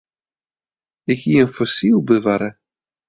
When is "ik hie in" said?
1.11-1.53